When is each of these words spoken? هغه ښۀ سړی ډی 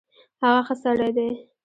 هغه 0.41 0.61
ښۀ 0.67 0.75
سړی 0.83 1.09
ډی 1.17 1.29